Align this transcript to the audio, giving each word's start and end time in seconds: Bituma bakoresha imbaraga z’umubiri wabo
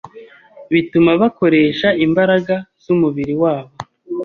Bituma 0.71 1.11
bakoresha 1.21 1.87
imbaraga 2.05 2.55
z’umubiri 2.83 3.33
wabo 3.41 3.73